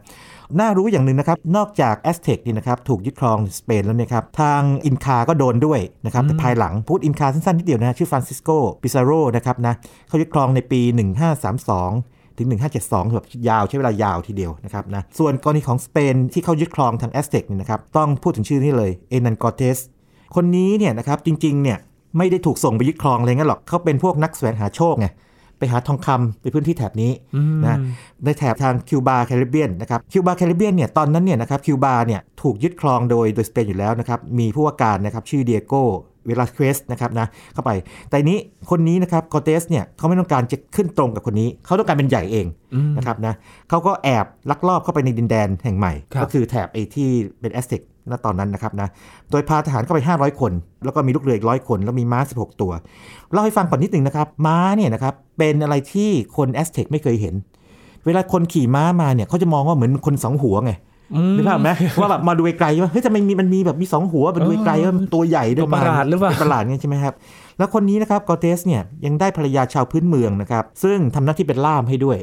[0.59, 8.51] น่ารู้อย่างหนึ่งนะครับ นอกจากแอสเท็กนี่นะครับถูกยึดครองสเปนแล้วเนี่ยครับ ทางอินคาก็โดนด้วยนะครับ แต่ภายหลังพูดอินคาสั้นๆนิดเดียวนะ ชื่อฟรานซิสโก
[8.83, 9.75] ปิซาร์โรนะครับนะ
[10.09, 10.81] เขายึดครองในปี
[11.47, 12.49] 1532 ถึง
[12.81, 19.79] 1572แบบยาวใช้เวลายาวทีเดียวนะครับนะส่วนกรณีของสเปนที่เขายึดครองทางแอสเท็กนี่นะครับต้องพูดถึงชื่อนี้เลยเอร์นันกอร์เตส
[20.35, 21.79] คนนี้เนี่ยนะครับจริงๆเนี่ย
[22.19, 25.07] ไม่ได้ถูกส่งไปยึดครองอะไรเงี้ยหรอกเขาเป็นพวกนักแสวงหาโชคไง
[25.59, 27.13] ไปหาทองคำในพื้นที่แถบนี้
[27.65, 27.79] นะ
[28.25, 35.75] ในแถบทางคิวบาแคริบเบียนนะครับคิวบาแคริบเบียนเนี่ยตอนนั้นเนี่ยนะครับคิวบาเนี่ยถูกยึดครองโดยโดยสเปนอยู่แล้วนะครับมีผู้ว่าการนะครับชื่อดิเอโก
[36.29, 37.71] เวลาซเกซนะครับนะเข้าไป
[38.09, 38.39] แต่นี้
[38.71, 42.47] คนนี้นะครับกอร์เตสเนี่ยเขาไม่ต้องการจะขึ้นตรงกับคนนี้ เขาต้องการเป็นใหญ่เอง
[42.97, 43.35] นะครับนะ
[43.69, 45.93] เขาก็แอบลักลอบเข้าไปในดินแดนแห่งใหม่
[46.23, 47.09] ก็คือแถบไอที่
[47.41, 47.81] เป็นแอสเท็ก
[48.11, 48.89] ณตอนนั้นนะครับนะ
[49.31, 50.53] โดยพาทหารเข้าไป 500 คน
[50.85, 52.73] แล้วก็มีลูกเรืออีกร้อยคน แล้วมีม้า 16 ตัว
[53.33, 57.35] เล่าให้ฟังก่อนนิดนึงนะครับ ม้าเนี่ยนะครับ เป็นอะไรที่คนแอสเท็กไม่เคยเห็น
[58.07, 60.73] เวลาคนขี่ม้ามาเนี่ยเขาจะมองว่าเหมือนคนสองหัวไง
[61.37, 61.71] นึกภาพไหม
[62.01, 67.15] ว่าแบบมาดูไกลว่าเฮ้ยจะไม่มีมันมีแบบมีสองหัวมันดูไกลว่าตัวใหญ่ด้วยประหลาดหรือเปล่าประหลาดไงใช่ไหมครับ
[67.59, 72.19] แล้วคนนี้นะครับกอเตสเนี่ยยังได้ภรรยาชาวพื้นเมืองนะครับ ซึ่งทำหน้าที่เป็นล่ามให้ด้วย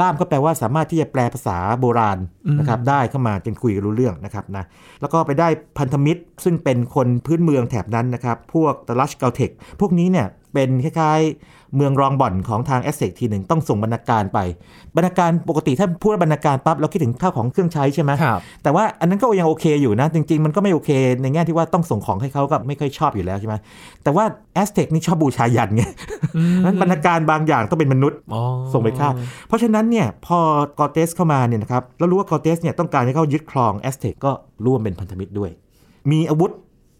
[0.00, 2.18] ล่ามก็แปลว่าสามารถที่จะแปลภาษาโบราณ
[2.58, 4.64] นะครับได้เข้ามาจนคุยกันรู้เรื่องนะครับนะ
[5.00, 5.48] แล้วก็ไปได้
[5.78, 14.38] พันธมิตรซึ่งเป็นคนพื้นเมืองแถบนั้นนะครับ พวกตลัชเกาเทคพวกนี้เนี่ยเป็นคล้ายๆ เมืองรองบ่อนของทางแอสเซกทีหนึ่งต้องส่งบรรณาการไป
[14.96, 20.90] บรรณาการปกติถ้าพูดบรรณาการปั๊บเราคิดถึงข้าวของเครื่องใช้ใช่ไหมครับแต่ว่าอันนั้นก็ยังโอเคอยู่นะ จริง ๆ มันก็ไม่โอเค
[21.22, 23.54] ในแง่ที่ว่าต้องส่งของให้เขาก็ไม่ค่อยชอบอยู่แล้วใช่ไหม
[24.02, 24.24] แต่ว่า
[24.54, 25.82] แอสเทกนี่ชอบบูชายันไง
[26.64, 29.08] นั้นบรรณาการบางอย่างต้องเป็นมนุษย์อ๋อส่งไปฆ่า
[29.48, 30.38] เพราะฉะนั้นเนี่ยพอ
[30.78, 34.32] กอร์เตสเข้ามาเนี่ยนะครับแล้วรู้ว่ากอร์เตสเนี่ยต้องการให้เขายึดครองแอสเทกก็
[34.66, 35.50] ร่วมเป็นพันธมิตรด้วย
[36.10, 36.50] มีอาวุธ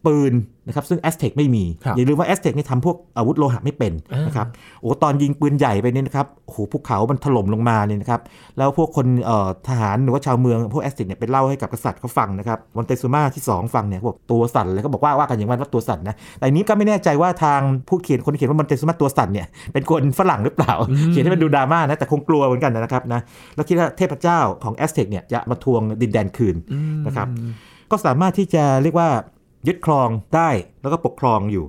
[0.06, 0.32] ปืน
[0.66, 4.47] นะครับซึ่งแอสเทกไม่มีครับอย่าลืมว่าแอสเทกนี่ทำพวกอาวุธโลหะไม่เป็นอ่านะครับ
[4.80, 8.21] โอ้ตอนยิงปืนใหญ่ไปเนี่ยนะครับโอ้โหภูเขามันถล่มลงมาเนี่ยนะครับ
[8.59, 20.75] แล้วพวกคนเอ่อทหารหรือว่าชาวเมือง พวกแอสเทกเนี่ยไปเล่าให้กับกษัตริย์เขาฟังนะครับวันเตซูมาที่ 2 ฟังเนี่ยบอกตัวสั่นเลยเขาบอกว่าว่ากันอย่างนั้นว่าตัวสั่นนะแต่อันนี้ก็ไม่แน่ใจว่าทางผู้เขียนคนที่เขียนว่ามันเตซูมาตัวสั่นเนี่ยเป็นคนฝรั่งหรือเปล่า
[21.11, 23.21] เขียนให้มันดูดราม่านะแต่คงกลัวเหมือนกันนะครับนะ
[23.54, 26.56] แล้วคิดว่าเทพเจ้าของแอสเทกเนี่ยจะมาทวงดินแดนคืน
[27.06, 27.28] นะครับ
[27.90, 29.09] ก็สามารถที่จะเรียกว่า
[29.66, 30.50] ยึดครองได้
[30.81, 31.64] แล้วก็ปกครองอยู่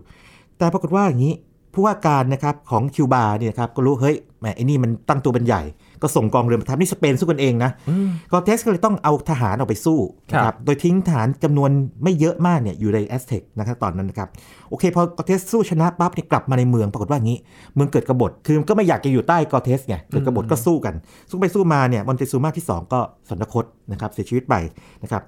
[0.58, 1.34] แต่ปรากฏว่าอย่างนี้
[1.74, 5.62] ผู้ว่าการนะครับของคิวบาเนี่ยครับก็รู้เฮ้ยแหมไอ้นี่มันตั้งตัวเป็นใหญ่
[6.04, 7.72] ก็ส่งกองเรือมาทัพนี่สเปนสู้กันเองนะ
[8.32, 10.00] กอร์เทสก็เลยต้องเอาทหารออกไปสู้
[10.34, 11.70] นะคครัรับบโดยทิ้งทหารจำนวน
[12.04, 14.30] ไม่เยอะมากเนี่ยอยู่ในแอสเทกนะครับตอนนั้นนะครับ
[14.70, 17.40] โอเคพอกอร์เทสสู้ชนะปั๊บเนี่ยกลับมาในเมืองปรากฏว่าอย่างนี้
[17.76, 20.96] เมืองเกิดกบฏคือก็ไม่อยากจะอยู่ใต้กอร์เทสไงเกิดกบฏก็สู้กัน
[21.30, 24.56] สู้ไปสู้มาเนี่ยมอนเตซูมาที่ 2 ก็สวรรคตนะครับเสียชีวิตไป
[25.04, 25.22] นะครับ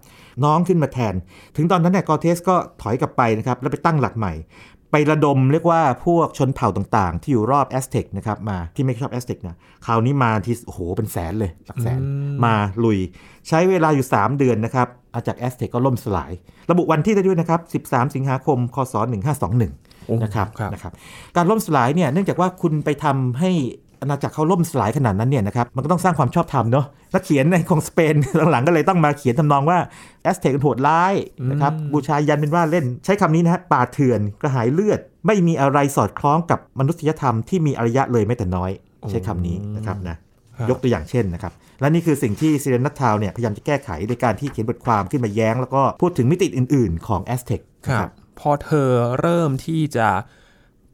[0.44, 1.14] น้องขึ้นมาแทน
[1.56, 4.34] ถึงตอนนั้นเนี่ยกอร์เทสก็ถอยกลับไปนะครับแล้วไปตั้งหลักใหม่
[4.98, 12.00] ไประดมเรียกว่าพวกชนเผ่าต่างๆ ที่อยู่รอบแอสเทกนะครับมาที่ไม่ชอบแอสเทกนะคราวนี้มาที่โอ้โหเป็นแสนเลยหลักแสน
[12.46, 13.00] มาลุย
[13.48, 16.32] ใช้เวลาอยู่ 3 เดือนนะครับอาจากแอสเทกก็ล่มสลาย
[16.72, 18.94] ระบุวันที่ได้ด้วยนะครับ 13 สิงหาคม คศ
[19.50, 20.94] 1521โอ้นะครับครับนะครับ
[21.36, 23.52] การล่มสลายเนี่ยเนื่องจากว่าคุณไปทำให้
[24.02, 28.16] อาณาจักรเขาล่มสลายขนาดนั้นเนี่ยนะครับมันก็ต้องสร้างความชอบธรรมเนาะแล้วเขียนในของสเปน
[28.52, 29.78] หลังๆก็เลยต้องมาเขียนทำนองว่า
[30.24, 31.14] แอสเทกโหดร้าย
[31.50, 38.72] นะครับบูชายันเป็นว่าเล่น ใช้คำนี้นะฮะป่าเถื่อนกระหายเลือด ไม่มีอะไรสอดคล้องกับมนุษยธรรมที่มีอารยะเลยแม้แต่น้อย
[39.10, 40.16] ใช้คำนี้นะครับนะ
[40.58, 48.10] ครับยกตัวอย่างเช่นนะครับ และนี่คือสิ่งที่ซีเรนัททาวเนี่ยพยายามจะแก้ไขในการที่เขียนบทความขึ้นมาแย้ง แล้วก็พูดถึงมิติอื่น ๆ ของ a z t e c ครับ
[48.40, 50.08] พอเธอเริ่มที่จะ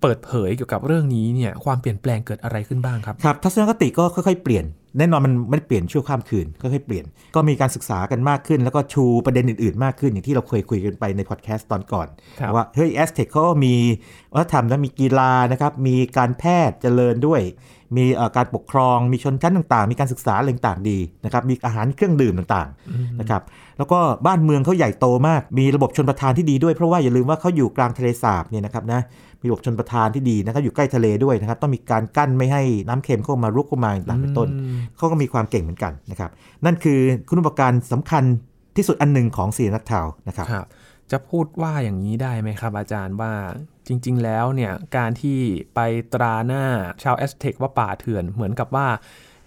[0.01, 4.65] เปิดเผยเกี่ยวกับเรื่องนี้เนี่ยความเปลี่ยนแปลงเกิดอะไรขึ้นบ้างครับครับทัศนคติก็ค่อยๆเปลี่ยน
[4.97, 7.05] แน่นอนมันไม่ได้เปลี่ยนชั่วข้ามคืนค่อยๆเปลี่ยน
[7.35, 12.07] ก็มีการศึกษากันมากขึ้น แล้วก็ชูประเด็นอื่นๆ มากขึ้นอย่างที่เราเคยคุยกันไปในพอดแคสต์ตอนก่อน
[12.39, 13.75] ครับว่าเฮ้ยแอสเทคเขาก็มี
[14.33, 17.41] วัฒนธรรมนะมีกีฬานะครับมีการแพทย์เจริญด้วย
[17.97, 23.41] มีเอ่อการปกครอง มีชนชั้นต่างๆ มีการศึกษาอะไรต่างๆดีนะครับมีอาหารเครื่องดื่มต่างๆนะครับ
[23.77, 29.01] แล้วก็บ้านเมืองเขาใหญ่โตมาก มีระบบชนประทานที่ดีด้วยเพราะว่าอย่าลืมว่าเขาอยู่กลางทะเลสาบเนี่ยนะครับนะ
[29.41, 34.49] มีระบบชนประทานที่ดีนะครับอยู่ใกล้ทะเลด้วยนะครับต้องมีการกั้นไม่ให้น้ำเค็มเข้ามารุกเข้ามาต่างๆเป็นต้น
[34.97, 36.29] เขาก็มีความเก่งเหมือนกันนะครับ
[36.65, 36.99] นั่นคือ
[37.29, 38.23] คุณอุปการสำคัญ
[38.77, 40.67] ที่สุดอันหนึ่งของซีนัททาวนะครับครับ
[41.11, 43.33] จะพูดว่าอย่างนี้ได้ไหมครับ อาจารย์ว่า
[43.87, 45.39] จริง ๆ แล้วเนี่ยการที่
[45.75, 45.79] ไป
[46.13, 46.63] ตราหน้า
[47.03, 48.87] ชาวแอสเทกว่าป่าเถื่อนเหมือนกับว่า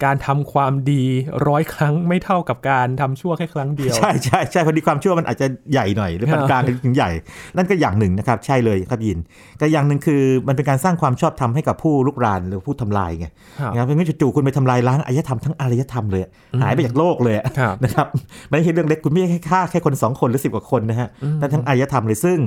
[0.05, 1.03] การทำความดี
[1.49, 7.11] ร้อยครั้งไม่เท่ากับการทำชั่วแค่ครั้งเดียว ใช่ใช่ใช่พอดีความชั่วมันอาจจะใหญ่หน่อย หรือปานกลางถึงใหญ่
[7.57, 9.19] นั่นก็อย่างหนึ่งนะครับ ใช่เลยครับยิน
[9.61, 13.27] ก็อย่างหนึ่งคือมันเป็นการสร้างความชอบธรรมให้กับผู้ลุกรานหรือผู้ทำลายไง
[13.61, 16.23] ครับนะครับเพราะงั้นจู่ๆคุณไปทำลายล้างอารยธรรมทั้งอารยธรรมเลย
[16.63, 18.07] หายไปจากโลกเลยครับนะครับ
[18.51, 21.09] ไม่ใช่เรื่องเล็กคุณไม่ใช่แค่ฆ่าแค่คนสองคนหรือสิบกว่าคนนะฮะ
[21.41, 22.39] นั่นทั้งอารยธรรมเลยซึ่ง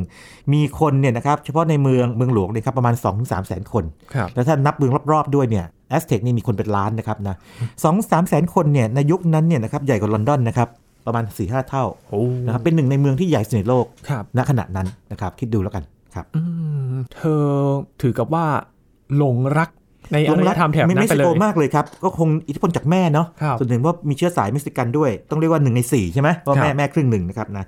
[0.54, 7.36] มีคนเนี่ยนะครับเฉพาะในเมืองเมืองหลวงเนี่ยครับประมาณ2-3ถึงแสนคนครับแล้วถ้านับเมืองรอบๆด้วยเนี่ย แอสเทกนี่มีคนเป็นล้านนะครับนะ
[7.84, 10.70] สองสามแสนคนเนี่ยในยุคนั้นเนี่ยนะครับใหญ่กว่าลอนดอนนะครับ
[11.06, 15.84] ประมาณสี่ห้าเท่าโอ้นะครับเป็นหนึ่งในเมืองที่ใหญ่สุดในโลกครับณขณะนั้นนะครับคิดดูแล้วกัน
[16.16, 16.42] ครับอื
[16.94, 17.46] มเธอ
[18.02, 18.46] ถึงกับว่า
[19.18, 19.70] หลงรัก
[20.14, 27.66] ในอารยธรรมแถบเม็กซิโกนั้นไปเลยมากเลยครับ ก็คงอิทธิพลจากแม่เนาะครับส่วนหนึ่งว่ามีเชื้อสายเม็กซิกันด้วย ต้องเรียกว่าหนึ่งในสี่ใช่ไหมเพราะครับแม่แม่ครึ่งหนึ่งนะครับนะ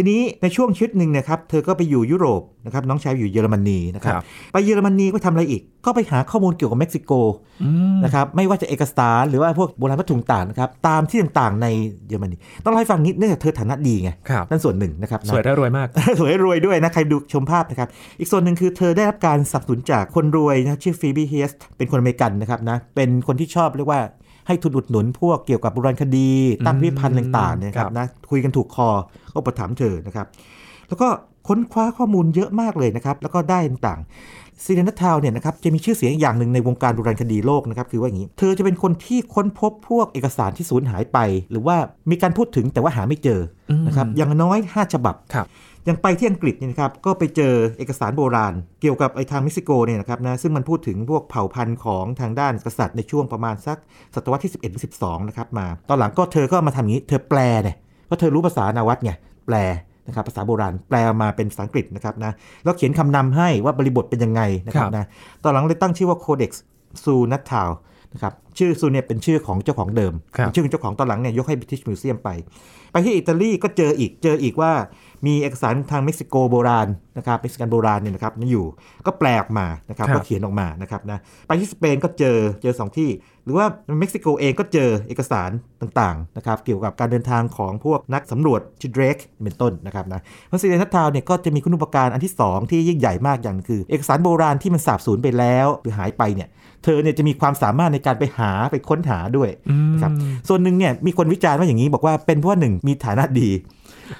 [0.00, 7.12] ทีนี้ในช่วงชีวิตหนึ่งนะครับเธอก็ไปอยู่ยุโรปนะครับน้องชายอยู่เยอรมนีนะครับครับไปเยอรมนีก็ทำอะไรอีก ก็ไปหาข้อมูลเกี่ยวกับเม็กซิโก
[7.62, 11.66] อืมนะครับไม่ว่าจะเอกสารหรือว่าพวกโบราณวัตถุต่างๆนะครับตามที่ต่างๆใน
[12.08, 15.88] เยอรมนีต้องเล่าให้ฟังนิดเนื่องจากเธอฐานะดีไงครับนั่นส่วนหนึ่งนะครับนะสวยและรวยมาก
[16.20, 24.00] สวยรวยด้วยนะใครดูชมภาพนะครับอีกส่วนหนึ่งคือเธอได้รับการสนับสนุนจากคนรวยนะชื่อฟีบีเฮสเป็นคนอเมริกันนะครับนะเป็นคนที่ชอบเรียกว่า
[24.48, 26.30] ให้ทุนอุดหนุนพวกเกี่ยวกับโบราณคดี
[26.66, 28.88] ตั้งพิพิธภัณฑ์ต่างๆเนี่ยนะคครัรับบนะคุยกันถูกคอ
[29.32, 30.26] ก็ประถามเธอนะครับ
[30.88, 31.08] แล้วก็
[31.48, 41.18] ค้นคว้าข้อมูลเยอะมากเลยนะครับ แล้วก็ได้ต่างๆซีเรนัททาวเนี่ยนะครับจะมีชื่อเสียงอีกอย่างหนึ่งในวงการโบราณคดีโลกนะครับคือว่าอย่างนี้ เธอจะเป็นคนที่ค้นพบพวกเอกสารที่สูญหายไป
[41.50, 41.76] หรือว่า
[42.10, 53.78] มีการพูดถึงแต่ว่าหาไม่เจออนะครับอย่างน้อย 5 ฉบับครับอ ย่างไปที่อังกฤษเนี่ยนะครับก็ไปเจอเอกสารโบราณ เกี่ยวกับไอ้ทางเม็กซิโกเนี่ยนะครับนะซึ่งมันพูดถึงพวกเผ่าพันธุ์ของทางด้านกษัตริย์ในช่วงประมาณสัก
[54.14, 59.12] ศตวรรษที่ 11 ถึง 12 นะครับมา ตอนหลังก็เธอก็มาทำอย่างนี้ เธอแปลเนี่ยเพราะเธอรู้ภาษานาวัตไง
[59.46, 59.56] แปล
[60.06, 62.32] นะครับภาษาโบราณแปลมาเป็นภาษาอังกฤษนะครับนะ
[62.64, 65.06] แล้วเขียนคำนำให้ว่าบริบทเป็นยังไงนะครับนะ
[65.42, 66.50] ตอนหลังเลยตั้งชื่อว่า Codex
[67.04, 67.70] ซูนัททาว
[68.14, 70.12] นะครับชื่อซูเนี่ยเป็นชื่อของเจ้าของเดิม
[70.54, 72.28] ชื่อของเจ้าของตอนหลังเนี่ยยกให้ British Museum ไป
[72.92, 74.72] ไปที่อิตาลีก็เจออีกเจออีกว่า
[75.26, 78.66] มีเอกสารทางเม็กซิโกโบราณนะครับเม็กซิกันโบราณเนี่ยนะครับนี่อยู่
[79.06, 83.10] ก็แปลออกมานะครับก็เขียนออกมานะครับนะไปที่สเปนก็เจอเจอสองที่
[83.44, 83.66] หรือว่า
[83.98, 96.48] เม็กซิโกเองก็เจอเอกสารต่างๆนะครับเกี่ยวกับการเดินทางของพวกนักสำรวจชิดเดรกเป็นต้นนะครับนะเพราะซีเรนัททาวเนี่ยก็จะมีคุณอุปการอันที่ 2 ที่ยิ่งใหญ่มากอย่างคือ เอกสารโบราณที่มันสาบสูญไปแล้ว หรือหายไปเนี่ย
[96.84, 99.50] เธอเนี่ยจะมีความสามารถในการไปหาไปค้นหาด้วย
[100.02, 100.12] ครับ
[100.48, 103.48] ส่วนหนึ่งเนี่ยมีคนวิจารณ์ว่าอย่างนี้บอกว่าเป็นเพราะหนึ่งมีฐานะดี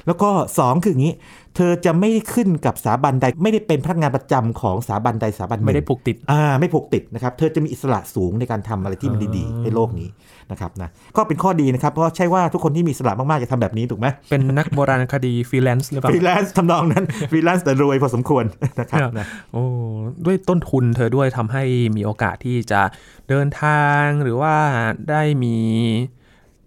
[0.06, 1.14] แล้วก็ 2 คืออย่างนี้
[1.56, 10.08] เธอจะไม่ขึ้นกับสถาบันใด ไม่ได้เป็นพนักงานประจำของสถาบันใดสถาบันไม่ได้ผูกติดอ่าไม่ผูกติดนะครับ เธอจะมีอิสระสูงในการทำอะไรที่มันดีๆในโลกนี้
[10.50, 18.44] นะครับนะก็เป็นข้อดีนะครับ เพราะใช่ว่าทุกคนที่มีอิสระมากๆจะทำแบบนี้ถูกไหมเป็นนักโบราณคดีฟรีแลนซ์หรือเปล่าฟรีแลนซ์ทำนองนั้นฟรีแลนซ์แต่รวยพอสมควร
[18.80, 19.62] นะครับนะโอ้
[20.26, 21.62] ด้วยต้นทุนเธอด้วยทำให้
[21.96, 22.80] มีโอกาสที่จะ
[23.28, 24.54] เดินทางหรือว่า
[25.10, 25.56] ได้มี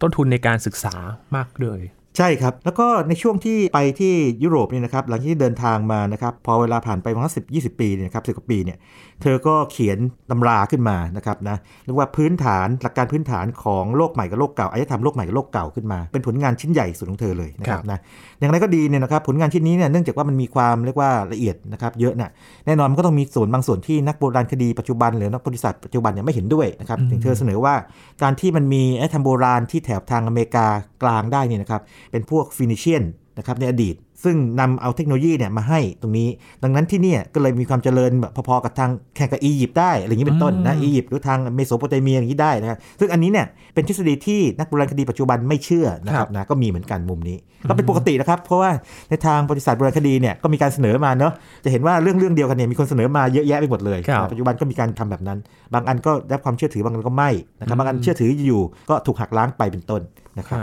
[0.02, 0.96] ต้นทุนในการศึกษา
[1.36, 1.82] มากเลย
[2.18, 8.78] ใช่ครับ แล้วก็ในช่วงที่ไปที่ยุโรปเนี่ยนะครับหลังที่เดินทางมานะครับพอเวลาผ่านไปประมาณสิบยี่สิบปีเนี่ยครับสิบกว่าปีเนี่ย
[9.22, 9.98] เธอก็เขียน
[10.32, 18.00] ตำราขึ้นมานะครับนะเรียกว่าพื้นฐานหลักการพื้นฐานของโลกใหม่กับโลกเก่าอารยธรรมโลกใหม่กับโลกเก่าขึ้นมา เป็นผลงานชิ้นใหญ่สุดของเธอเลยนะครับนะ
[18.42, 22.30] อย่างไรก็ดีเนี่ยนะครับผลงานชิ้นนี้เนี่ยเนื่องจากว่ามันมีความเรียกว่าละเอียดนะครับเยอะนะ
[22.66, 27.76] แน่นอนมันก็ต้องมีส่วนบางส่วนที่นักโบราณคดีปัจจุบันหรือนักประวัติศาสตร์ปัจจุบันเนี่ยไม่เห็นด้วยนะครับถึงเธอเสนอว่า
[28.22, 30.68] การที่มันมีอารยธรรมโบราณที่แถบทางอเมริกา
[31.04, 33.04] กลางได้เนี่ยนะครับเป็นพวกฟินิชเชียน
[33.38, 36.28] นะครับในอดีต ซึ่งนำเอาเทคโนโลยีเนี่ยมาให้ตรงนี้
[36.64, 38.12] ดังนั้นที่นี่ก็เลยมีความเจริญ
[38.48, 47.38] พอๆกับทางแข่งกับอียิปต์ได้อะไรอย่างนี้เป็นต้นนะอียิปต์หรือทางเมโสโปเตเมียอย่างนี้ได้นะครับซึ่งอันนี้เนี่ยเป็นทฤษฎีที่นักโบราณคดีปัจจุบันไม่เชื่อนะครับนะก็มีเหมือนกันมุมนี้
[47.70, 48.72] ก็เป็นปกตินะครับ เพราะว่า
[49.10, 54.00] ในทางบริษัทโบราณคดีเนี่ยก็มีการเสนอมาเนาะจะเห็นว่าเรื่องเรื่องเดียวกันเนี่ยมีคนเสนอมาเยอะแยะไปหมดเลย
[54.32, 55.38] ปัจจุบันก็มีการทำแบบนั้น
[55.74, 57.30] บางอันก็ได้ความเชื่อถือบางอันก็ไม่
[57.60, 60.02] นะครับบางอันเชื่อถืออยู่ก็ถูกหักล้างไปเป็นต้น
[60.40, 60.60] นะครับ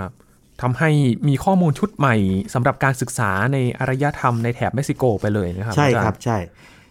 [0.63, 0.91] ทำให้
[1.29, 2.17] มีข้อมูลชุดใหม่
[2.55, 6.39] สำหรับการศึกษาในอารยธรรมในแถบเม็กซิโกไปเลยนะครับใช่ครับใช่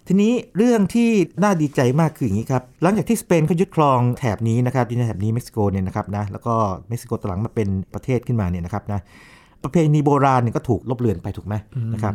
[0.07, 1.09] ทีนี้เรื่องที่
[1.43, 6.53] น่าดีใจมากคืออย่างนี้ครับ หลังจากที่สเปนเขายึดครองแถบนี้นะครับที่แถบนี้เม็กซิโกเนี่ยนะครับนะแล้วก็
[6.89, 8.99] เม็กซิโกตหลังมาเป็นประเทศขึ้นมาเนี่ยนะครับนะ
[9.63, 11.55] ประเพณีโบราณเนี่ยก็ถูกลบเลือนไปถูกไหม
[11.93, 12.13] นะครับ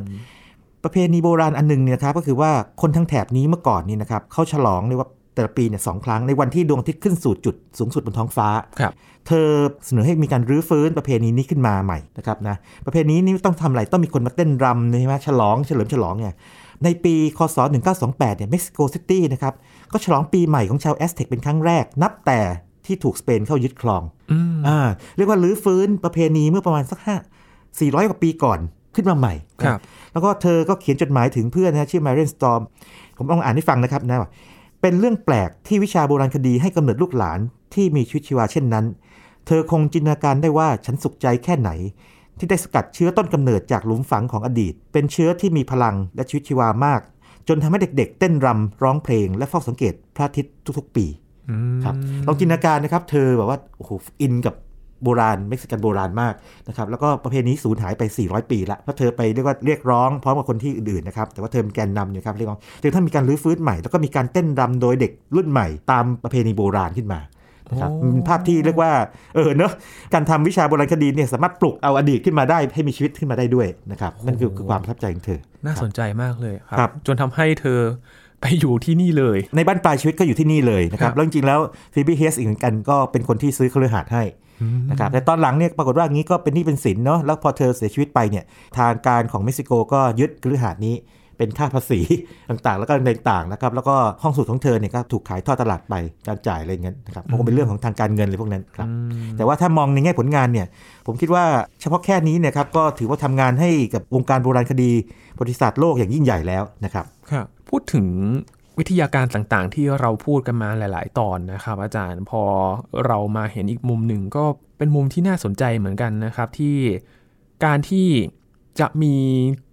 [0.85, 8.49] ประเพณีโบราณอันนึงเนี่ยครับก็คือว่าคนทั้งแถบนี้เมื่อก่อนนี่นะครับเขาฉลองเรียกว่า แต่ละปีเนี่ยสองครั้งในวันที่ดวงอาทิตย์ขึ้นสู่จุดสูงสุดบนท้องฟ้า
[8.81, 8.93] ครับ
[9.27, 9.49] เธอ
[9.87, 16.35] เสนอให้มีการรื้อฟื้นประเพณีนี้ขึ้นมาใหม่นะครับนะ ประเพณีนี้ต้องทำอะไร ต้องมีคนมาเต้นรำใช่ไหมฉลองเฉลิมฉลองเนี่ย
[16.85, 17.57] ในปีคศ
[17.99, 19.55] 1928 เนี่ยเม็กซิโกซิตี้นะครับ
[19.93, 22.41] ก็ฉลองปีใหม่ของชาวแอสเท็กเป็นครั้งแรก นับแต่
[22.87, 24.03] ที่ถูกสเปนเข้ายึดครอง
[24.67, 24.79] อ่า
[25.17, 27.17] เรียกว่ารื้อฟื้นประเพณีเมื่อประมาณสักห้า
[27.81, 28.59] สี่ร้อยกว่าปีก่อน
[28.95, 29.81] ขึ้นมาใหม่ครับ
[30.13, 32.61] แล้วก็เธอก็เขียนจดหมายถึงเพื่อนนะชื่อมาเรียนสตอร์ม
[33.19, 34.19] ผมลองอ่านให้ฟังนะครับนะ
[34.83, 37.41] เป็นเรื่องแปลกที่วิชาโบราณคดีให้กำเนิดลูกหลาน
[37.75, 38.85] ที่มีชีวิตชีวาเช่นนั้น
[39.47, 41.71] เธอคงจินตนาการได้ว่าฉันสุขใจแค่ไหน
[42.39, 47.01] ที่ได้สกัดเชื้อต้นกำเนิดจากหลุมฝังของอดีต เป็นเชื้อที่มีพลังและชีวิตชีวามาก
[47.49, 51.07] จนทำให้เด็กๆ เต้นรำร้องเพลง และเฝ้าสังเกตพระอาทิตย์ทุกๆ ปี
[51.85, 51.95] ครับ
[52.27, 53.91] ลองจินตนาการนะครับ เธอแบบว่าโอ้โห
[54.23, 54.55] อินกับ
[55.05, 56.35] โบราณเม็กซิกันโบราณมาก
[56.69, 67.21] นะครับแล้วก็ประเพณีสูญหายไป 400 ปีละเพราะเธอไปเรียกว่าเรียกร้องพร้อมกับคนที่อื่นๆนะครับแต่ว่าเธอเป็นแกนนำอยู่ครับเรียกร้องจนท่านมีการรื้อฟื้นใหม่แล้วก็มีการเต้นรำโดยเด็กรุ่นใหม่ ตามประเพณีโบราณขึ้นมา
[67.83, 67.93] ครับ
[68.29, 68.93] ภาพที่เรียกว่า
[69.35, 69.73] เออเนอะ
[70.15, 77.81] การทำวิชาโบราณคดีเนี่ยสามารถปลุกเอาอดีตขึ้นมาได้ให้มีชีวิตขึ้นมาได้ด้วยนะครับนั่นคือความประทับใจของเธอ น่าสนใจมากเลยครับ จนทำให้เธอ
[78.41, 81.61] ไปอยู่ที่นี่เลย ในบ้านปลายชีวิตก็อยู่ที่นี่เลยนะครับแล้วจริงๆแล้ว
[81.95, 84.23] ฟีบี้เฮสอีกเหมือนกันก็เป็นคนที่ซื้อเครือหาดให้
[84.91, 88.45] นะครับแต่ตอนหลังเนี่ยปรากฏว่างี้ก็เป็นนี่เป็นสินเนาะแล้วพอเธอเสียชีวิตไปเนี่ย
[88.79, 90.97] ทางการของเม็กซิโกก็ยึดคฤหาสน์นี้
[91.39, 92.01] เป็นค่าภาษี
[92.51, 95.95] ต่างๆ แล้วก็ในต่างนะครับแล้วก็ห้องสูตรของเธอเนี่ยก็ถูกขายทอดตลาดไป
[96.27, 98.89] การจ่ายอะไรเงี้ยนะครับมันก็เป็นเรื่องของทางการเงินเลยพวกนั้นครับ
[99.37, 100.67] แต่ว่าถ้ามองในแง่ผลงานเนี่ย
[101.07, 101.45] ผมคิดว่า
[101.81, 104.91] เฉพาะแค่นี้เนี่ยครับก็ถือว่าทำงานให้กับวงการโบราณคดี
[105.37, 108.07] ประวัติศาสตร์โลกอย่างยิ่งใหญ่แล้วนะครับครับพูดถึง
[108.79, 112.43] วิทยาการต่างๆ ที่เราพูดกันมาหลาย ๆ ตอนนะครับ อาจารย์พอ
[113.07, 114.45] เรามาเห็นอีกมุมหนึ่งก็
[114.79, 116.77] เป็นมุมที่น่าสนใจเหมือนกันนะครับ ที่
[117.65, 118.09] การที่
[118.81, 119.15] จะมี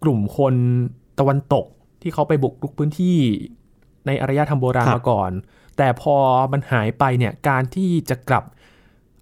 [0.03, 0.55] กลุ่มคน
[1.19, 1.65] ตะวันตก
[2.01, 3.17] ที่เขาไปบุกรุกพื้นที่
[4.07, 5.31] ในอารยธรรมโบราณมาก่อน
[5.77, 6.15] แต่พอ
[6.51, 8.43] มันหายไปเนี่ยการที่จะกลับ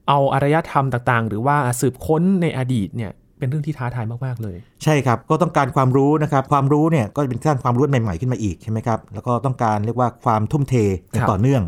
[0.10, 10.76] เอาอารยธรรมต่างๆ หรือว่าสืบค้นในอดีตเนี่ย เป็นเรื่องที่ท้าทายมากๆเลย ใช่ครับก็ต้องการความรู้นะครับความรู้เนี่ยก็เป็นสร้างความรู้ใหม่ๆขึ้นมาอีกใช่ไหมครับแล้วก็ต้องการเรียกว่าความทุ่มเท
[11.12, 11.64] อย่างต่อเนื่อง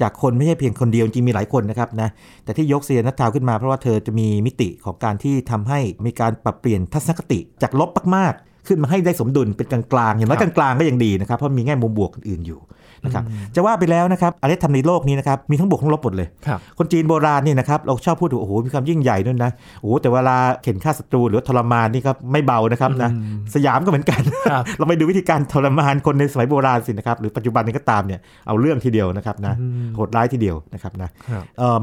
[0.00, 2.08] จากคนไม่ใช่เพียงคนเดียวจริงมีหลายคนนะครับนะ
[2.44, 12.60] แต่ที่ยกเซียนัททาวขึ้นมาเพราะว่าเธอจะมีมิติของการที่ทำให้มีการปรับเปลี่ยนทัศนคติจากลบมากๆขึ้นมาให้ได้สมดุลเป็นกลางๆอย่างน้อยกลางๆก็ยังดีนะครับเพราะมีแง่มุมบวกอื่นอยู่
[13.04, 16.28] นะครับจะว่าไปแล้วนะครับอารยธรรมในโลกนี้นะครับมีทั้งบวกทั้งลบหมดเลย
[16.78, 23.10] คนจีนโบราณนี่นะครับเราชอบพูดถึงโอ้โหมีความยิ่งใหญ่ด้วยนะโอ้โหแต่เวลาเข็นฆ่าศัตรูหรือทรมานนี่ก็ไม่เบานะครับนะ
[23.54, 24.20] สยามก็เหมือนกัน
[24.78, 29.54] เราไปดูวิธีการทรมานคนในสมัยโบราณสินะครับหรือปัจจุบันนี้ก็ตามเนี่ยเอาเรื่องทีเดียวนะครับนะ
[29.94, 31.08] โหดร้ายทีเดียวนะครับนะ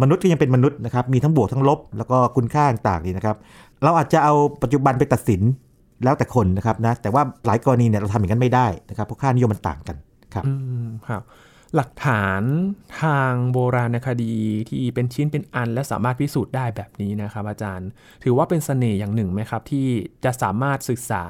[0.01, 3.35] มนุษย์ก็ยังเป็นมนุษย์นะครับมีทั้งบวกทั้งลบ แล้วก็คุณค่าต่างๆนี่นะครับ
[3.83, 5.41] เราอาจจะเอาปัจจุบันไปตัดสิน
[6.03, 9.95] แล้วแต่คนนะครับนะแต่ว่าหลายกรณีเนี่ยเราทำอย่างนั้นไม่ได้นะครับเพราะค่านิยมมันต่างกัน
[10.33, 10.45] ครับ
[11.09, 11.23] ครับ
[11.75, 12.41] หลักฐาน
[13.01, 14.35] ทางโบราณคดี
[14.69, 17.87] ที่เป็นชิ้นเป็นอันและสามารถพิสูจน์ได้แบบนี้นะครับ อาจารย์
[18.23, 19.87] ถือว่าเป็นสเสน่ห์อย่างหนึ่งไหมครับ ที่
[20.25, 21.23] จะสามารถศึกษา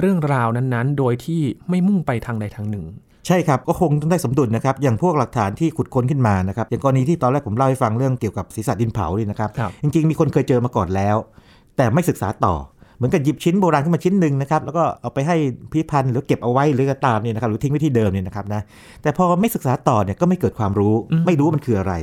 [0.00, 2.84] เรื่องราวนั้นๆ โดยที่ไม่มุ่งไปทางใดทางหนึ่ง
[3.26, 11.16] ใช่ครับ ก็คงต้องได้สมดุลนะครับ อย่างพวกหลักฐานที่ขุดค้นขึ้นมานะครับ อย่างกรณีที่ตอนแรกผมเล่าให้ฟังเรื่องเกี่ยวกับศีรษะดินเผานี่นะครับรบจริงๆ มีคนเคยเจอมาก่อนแล้ว
[11.76, 12.54] แต่ไม่ศึกษาต่อ
[13.00, 15.36] เหมือนกับหยิบชิ้นโบราณขึ้นมาชิ้นหนึ่งนะครับแล้วก็เอาไปให้
[15.72, 18.62] พิพันธ์หรือเก็บเอาไว้หรือก็ตามเนี่ยนะครับหรือทิ้งไว้ที่เดิมเนี่ยนะครับนะ
[19.02, 20.94] แต่พอไม่ศึกษาต่อเนี่ยก็ไม่เกิดความรู้
[21.26, 21.94] ไม่รู้มันคืออะไร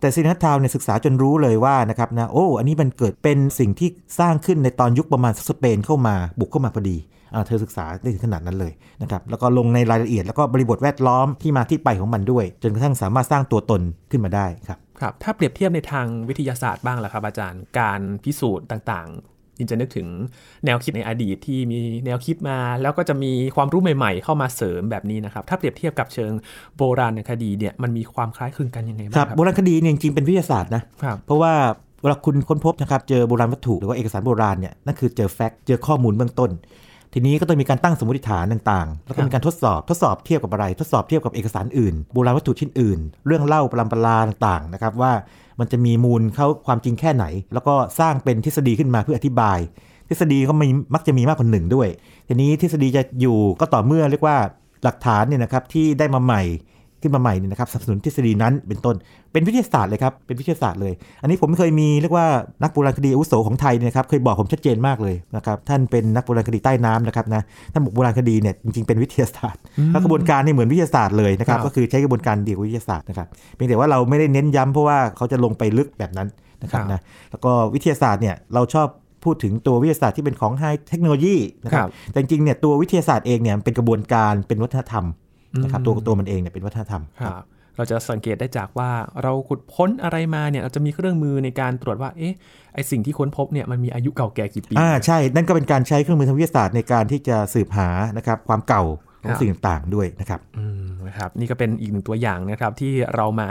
[0.00, 6.96] แต่ซินัททาวเนี่ยศึกษาจนรู้เลยว่านะครับนะโอ้อันนี้มันเกิดเป็นสิ่งที่สร้างขึ้นในตอนยุคประมาณสเปนเข้ามาบุกเข้ามาพอดี
[7.46, 8.72] เธอศึกษาได้ถึงขนาดนั้นเลย
[9.02, 19.08] นะครับแล้วก็ลงในรายละเอียดแล้วก็บริบทแวดล้อมที่มาที่ไปของมันด้วย จนกระทั่งสามารถสร้างตัวตนขึ้นมาได้ครับครับ ถ้าเปรียบเทียบในทางวิทยาศาสตร์บ้างล่ะครับอาจารย์ การพิสูจน์ต่าง
[19.60, 20.06] จินจะนึกถึง
[20.64, 26.32] แนวคิดในอดีตที่มีแนวคิดมา แล้วก็จะมีความรู้ใหม่ๆ เข้ามาเสริมแบบนี้นะครับ ถ้าเปรียบเทียบกับเชิง
[26.76, 30.82] โบราณคดีเนี่ยมันมีความคล้ายคลึงกันยังไงบ้างครับโบราณคดีเนี่ยจริงเป็นวิทยาศาสตร์นะ
[31.26, 31.52] เพราะว่า
[32.02, 36.50] เวลาคุณค้นพบนะครับเจอโบราณวัตถุหรือว่าเอกสารโบราณเนี่ยนั่นคือเจอแฟกต์เจอข้อมูลเบื้องต้น
[37.14, 45.12] ทีนี้ก็ต้องมีการตั้งสมมติฐานต่างๆ แล้วก็มีการทดสอบทดสอบเทียบกับอะไร ทดสอบเทียบกับเอกสารอื่น โบราณวัตถุชิ้นอื่น เรื่องเล่าปรำปราต่างๆนะครับว่า
[45.58, 49.58] มันจะมีมูลเข้าความจริงแค่ไหน แล้วก็สร้างเป็นทฤษฎีขึ้นมาเพื่ออธิบาย
[50.08, 51.88] ทฤษฎีก็มีมักจะมีมากกว่าหนึ่งด้วย
[52.28, 54.36] ทีนี้ทฤษฎีจะอยู่ก็ต่อเมื่อเรียกว่า
[54.84, 56.42] หลักฐานเนี่ยนะครับที่ได้มาใหม่
[57.02, 58.96] ขึ้นมาใหม่เนี่ยนะครับสนับสนุนทฤษฎีนั้นเป็นต้น
[59.32, 62.26] เป็นวิทยาศาสตร์เลยครับ เป็นวิทยาศาสตร์เลย อันนี้ผมเคยมีเรียกว่า
[62.62, 69.60] นักโบราณคดีอุโสของไทยเนี่ยครับ เคยบอกผมชัดเจนมากเลยนะครับ ท่านเป็นนักโบราณคดีใต้น้ำนะครับนะ ท่านบอกโบราณคดีเนี่ยจริงๆเป็นวิทยาศาสตร์
[69.90, 76.28] แล้วกระบวนการนี่เหมือนวิทยาศาสตร์เลยนะครับ ก็คือใช้กระบวนการเดียวกับวิทยาศาสตร์นะครับ เพียงแต่ว่าเราไม่ได้เน้นย้ำเพราะว่าเขาจะลงไปลึกแบบนั้น
[76.62, 78.88] นะครับนะ แล้วก็วิทยาศาสตร์เนี่ยเราชอบ
[79.24, 85.04] พูดถึงตัววิทยาศาสตร์ที่เป็นของไฮเทคโนโลยีนะครับ แต่จริงๆเนี่ยตัววิทยาศาสตร์เองเนี่ยเป็นกระบวนการเป็นวัฒนธรรม
[85.62, 87.44] นะครับตัวตัวมันเองเนี่ยเป็นวัฒนธรรมครับ
[87.76, 88.90] เราจะสังเกตได้จากว่า
[89.22, 92.34] เราขุดค้นอะไรมาเนี่ยเราจะมีเครื่องมือในการตรวจว่าเอ๊ะ
[92.74, 98.84] ไอสิ่งที่ค้นพบเนี่ยมันมีอายุเก่าแก่กี่ปีอ่าใช่ นั่นก็เป็นการใช้เครื่องมือทางวิทยาศาสตร์ในการที่จะสืบหานะครับความเก่า
[99.22, 103.50] ของสิ่งต่างๆด้วยนะครับอืมนะครับนี่ก็เป็นอีกหนึ่งตัวอย่างนะครับที่เรามา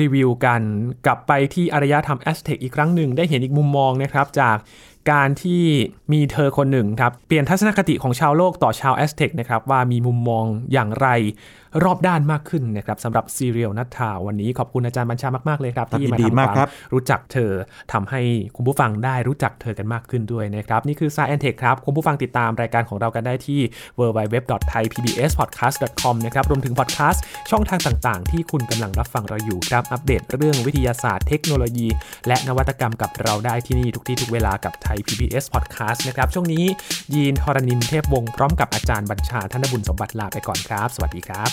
[0.00, 0.62] รีวิวกัน
[1.06, 4.56] กลับไปที่อารยธรรมแอสเท็กอีกครั้งหนึ่งได้เห็นอีกมุมมองนะครับจาก
[5.10, 5.62] การที่
[6.12, 11.08] มีเธอคนหนึ่งครับเปลี่ยนทัศนคติของชาวโลกต่อชาวแอสเท็กนะครับว่ามีมุมมองอย่างไร
[11.84, 16.56] รอบด้านมากขึ้นนะครับสำหรับซีเรียลนัททาวันนี้ขอบคุณอาจารย์บัญชามาก ๆ เลยครับ ที่มาทำความ
[16.92, 17.50] รู้จักเธอ
[17.92, 18.20] ทำให้
[18.56, 23.60] คุณผู้ฟังได้รู้จักเธอกันมากขึ้นด้วยนะครับ นี่คือ Science Tech ครับ คุณผู้ฟังติดตามรายการของเรากันได้ที่
[23.98, 31.88] www.thaipbspodcast.com นะครับรวมถึงพอดแคสต์ช่องทางต่างๆ ที่คุณกำลังรับฟังเราอยู่ครับอัปเดตเรื่องวิทยาศาสตร์เทคโนโลยี
[32.26, 36.64] และนวัตกรรมกับเราได้ที่นี่ทุกที่ทุกเวลากับไทย PBS Podcast นะครับ ช่วงนี้
[37.14, 41.50] ยีนทรณินเทพวงศ์พร้อมกับอาจารย์บัญชาท่ธนบุญสมบัติลาไปก่อนครับ สวัสดีครับ